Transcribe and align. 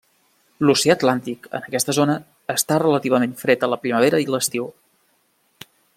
L'oceà 0.67 0.93
atlàntic 0.99 1.43
en 1.59 1.67
aquesta 1.67 1.95
zona 1.97 2.15
està 2.55 2.79
relativament 2.85 3.35
fred 3.45 3.67
a 3.69 3.69
la 3.75 3.79
primavera 3.85 4.23
i 4.25 4.29
l'estiu. 4.37 4.67